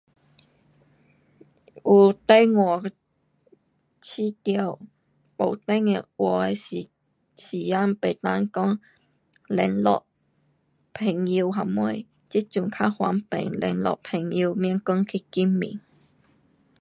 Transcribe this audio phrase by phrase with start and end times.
[1.85, 2.89] 有电话，觉
[4.43, 4.79] 得
[5.37, 6.89] 没电话的时，
[7.37, 8.79] 时间不能讲
[9.47, 10.07] 联络
[10.91, 11.51] 朋友，
[12.27, 15.79] 这阵较方便联络朋友，免讲去见面。